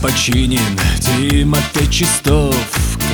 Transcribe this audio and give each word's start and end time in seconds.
Починин, 0.00 0.78
Тимофей 1.00 1.86
Чистов 1.88 2.56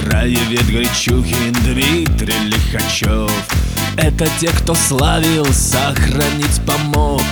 Краевед 0.05 0.67
Гречухин, 0.67 1.53
Дмитрий 1.65 2.39
Лихачев. 2.45 3.31
Это 3.97 4.29
те, 4.41 4.49
кто 4.49 4.75
славил, 4.75 5.47
сохранить 5.53 6.61
помог. 6.67 7.23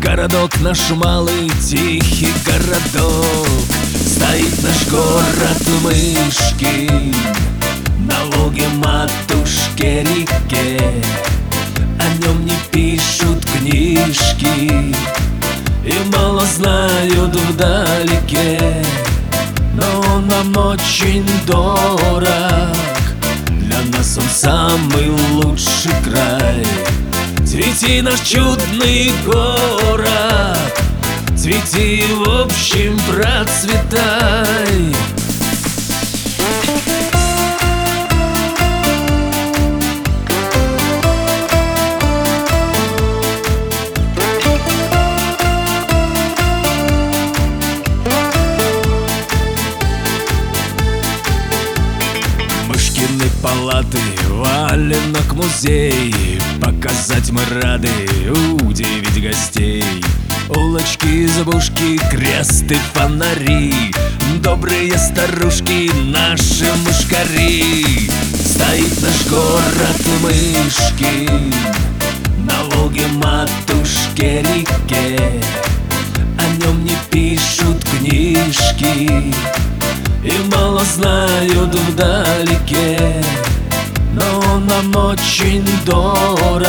Городок 0.00 0.60
наш 0.60 0.90
малый, 0.90 1.50
тихий 1.62 2.32
городок. 2.44 3.48
Стоит 3.94 4.62
наш 4.62 4.86
город 4.88 5.62
Мышкин 5.82 7.14
На 8.06 8.24
луге 8.36 8.68
матушке 8.74 10.02
реке. 10.02 10.80
О 11.98 12.24
нем 12.24 12.44
не 12.44 12.56
пишут 12.70 13.44
книжки 13.44 14.94
И 15.86 15.94
мало 16.12 16.44
знают 16.44 17.36
вдалеке 17.36 18.84
Но 19.74 20.00
он 20.14 20.26
нам 20.26 20.56
очень 20.56 21.24
дорог. 21.46 22.26
Для 23.48 23.78
нас 23.96 24.18
он 24.18 24.24
самый 24.28 25.10
лучший 25.34 25.92
край. 26.04 26.66
Цвети 27.46 28.02
наш 28.02 28.20
чудный 28.20 29.12
город 29.24 30.58
Цвети, 31.36 32.02
в 32.12 32.40
общем, 32.42 32.98
процветай 33.08 34.96
Палаты, 53.66 53.98
валенок 54.28 55.32
музей. 55.32 56.14
Показать 56.62 57.32
мы 57.32 57.42
рады, 57.60 57.90
удивить 58.62 59.20
гостей. 59.20 59.82
Улочки, 60.48 61.26
избушки, 61.26 62.00
кресты, 62.08 62.78
фонари. 62.94 63.92
Добрые 64.40 64.96
старушки, 64.96 65.90
наши 66.04 66.72
мышкари 66.84 68.08
Стоит 68.44 69.02
наш 69.02 69.26
город 69.26 70.00
Мышкин 70.22 71.52
На 72.46 72.62
Волге 72.70 73.08
матушке 73.14 74.42
реке. 74.42 75.42
О 76.38 76.64
нем 76.64 76.84
не 76.84 76.96
пишут 77.10 77.84
книжки 77.98 79.34
И 80.22 80.50
мало 80.52 80.84
знают 80.84 81.74
вдалеке 81.74 83.25
Нам 84.64 84.96
очень 84.96 85.64
дорог. 85.84 86.62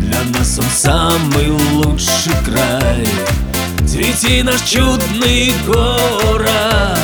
Для 0.00 0.20
нас 0.36 0.58
он 0.58 0.64
самый 0.74 1.50
лучший 1.50 2.32
край. 2.44 3.06
Цвети 3.86 4.42
наш 4.42 4.60
чудный 4.62 5.54
город. 5.64 6.98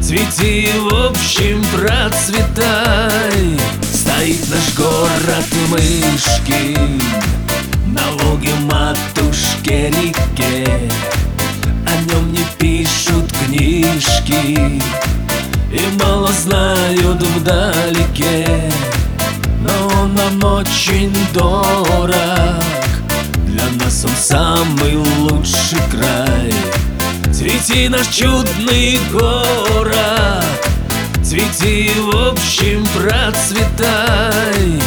Цвети, 0.00 0.72
в 0.80 1.06
общем, 1.06 1.64
процветай. 1.72 3.56
Стоит 3.82 4.50
наш 4.50 4.74
город 4.76 5.46
Мышкин 5.70 7.00
На 7.86 8.10
Волге 8.18 8.52
матушке 8.62 9.90
реке. 9.90 10.90
О 11.86 12.12
нем 12.12 12.32
не 12.32 12.44
пишут 12.58 13.32
книжки. 13.46 14.82
И 15.70 15.98
мало 15.98 16.32
знают 16.32 16.71
вдалеке 17.20 18.70
Но 19.60 20.02
он 20.02 20.14
нам 20.14 20.42
очень 20.44 21.14
дорог. 21.32 22.14
Для 23.46 23.64
нас 23.82 24.04
он 24.04 24.12
самый 24.18 24.96
лучший 24.96 25.78
край. 25.90 26.52
Цвети 27.32 27.88
наш 27.88 28.06
чудный 28.08 29.00
город 29.10 30.44
Цвети, 31.22 31.90
в 31.98 32.28
общем, 32.28 32.86
процветай 32.94 34.80